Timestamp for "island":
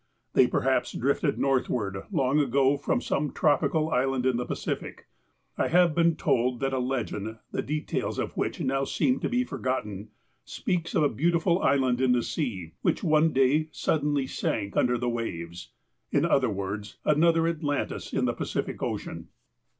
3.91-4.25, 11.61-12.01